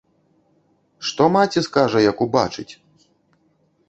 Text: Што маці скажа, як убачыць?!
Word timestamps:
Што 1.09 1.27
маці 1.35 1.63
скажа, 1.67 1.99
як 2.05 2.17
убачыць?! 2.27 2.67